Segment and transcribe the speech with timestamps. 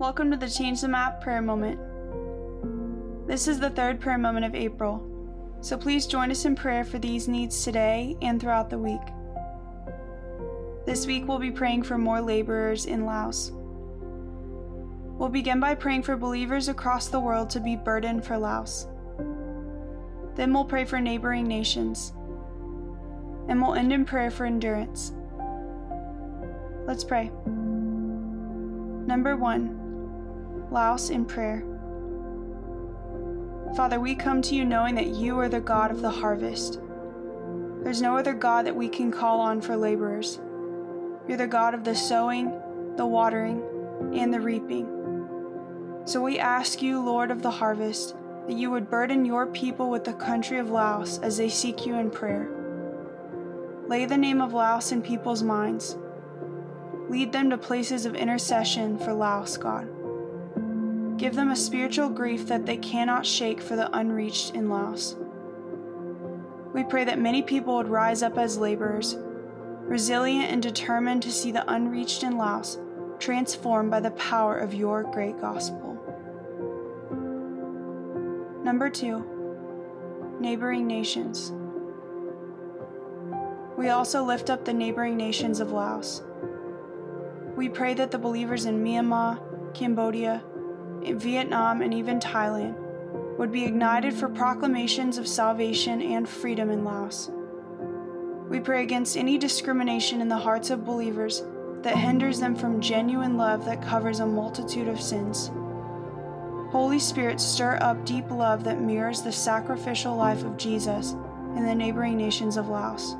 [0.00, 1.78] Welcome to the Change the Map prayer moment.
[3.26, 5.06] This is the third prayer moment of April,
[5.60, 9.02] so please join us in prayer for these needs today and throughout the week.
[10.86, 13.52] This week we'll be praying for more laborers in Laos.
[15.18, 18.88] We'll begin by praying for believers across the world to be burdened for Laos.
[20.34, 22.14] Then we'll pray for neighboring nations.
[23.50, 25.12] And we'll end in prayer for endurance.
[26.86, 27.30] Let's pray.
[29.06, 29.79] Number one,
[30.70, 31.64] Laos in prayer.
[33.76, 36.80] Father, we come to you knowing that you are the God of the harvest.
[37.82, 40.40] There's no other God that we can call on for laborers.
[41.26, 42.52] You're the God of the sowing,
[42.96, 43.62] the watering,
[44.14, 44.86] and the reaping.
[46.04, 48.14] So we ask you, Lord of the harvest,
[48.46, 51.96] that you would burden your people with the country of Laos as they seek you
[51.96, 52.48] in prayer.
[53.88, 55.98] Lay the name of Laos in people's minds.
[57.08, 59.88] Lead them to places of intercession for Laos, God.
[61.20, 65.16] Give them a spiritual grief that they cannot shake for the unreached in Laos.
[66.72, 69.18] We pray that many people would rise up as laborers,
[69.80, 72.78] resilient and determined to see the unreached in Laos
[73.18, 75.92] transformed by the power of your great gospel.
[78.64, 79.22] Number two,
[80.40, 81.52] neighboring nations.
[83.76, 86.22] We also lift up the neighboring nations of Laos.
[87.56, 90.42] We pray that the believers in Myanmar, Cambodia,
[91.02, 92.76] Vietnam, and even Thailand
[93.38, 97.30] would be ignited for proclamations of salvation and freedom in Laos.
[98.48, 101.42] We pray against any discrimination in the hearts of believers
[101.82, 105.50] that hinders them from genuine love that covers a multitude of sins.
[106.70, 111.12] Holy Spirit, stir up deep love that mirrors the sacrificial life of Jesus
[111.56, 113.16] in the neighboring nations of Laos.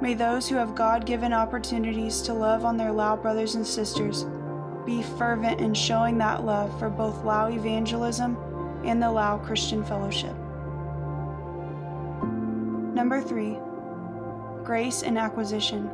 [0.00, 4.26] May those who have God given opportunities to love on their Lao brothers and sisters
[4.86, 8.38] be fervent in showing that love for both Lao evangelism
[8.84, 10.34] and the Lao Christian Fellowship.
[12.94, 13.58] Number three,
[14.64, 15.90] grace and acquisition.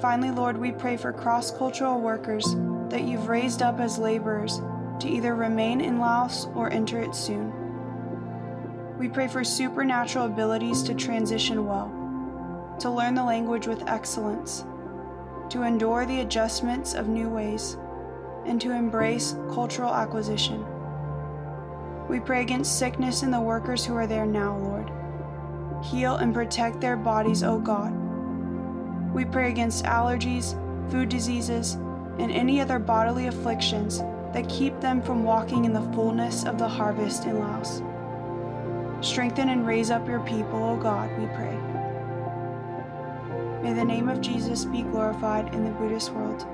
[0.00, 2.56] Finally, Lord, we pray for cross cultural workers
[2.88, 4.60] that you've raised up as laborers
[5.00, 7.52] to either remain in Laos or enter it soon.
[8.98, 11.90] We pray for supernatural abilities to transition well,
[12.80, 14.64] to learn the language with excellence,
[15.50, 17.76] to endure the adjustments of new ways,
[18.46, 20.64] and to embrace cultural acquisition.
[22.08, 24.90] We pray against sickness in the workers who are there now, Lord.
[25.84, 27.92] Heal and protect their bodies, O God.
[29.14, 30.54] We pray against allergies,
[30.90, 31.74] food diseases,
[32.18, 34.00] and any other bodily afflictions
[34.32, 37.82] that keep them from walking in the fullness of the harvest in Laos.
[39.00, 41.79] Strengthen and raise up your people, O God, we pray.
[43.62, 46.46] May the name of Jesus be glorified in the Buddhist world.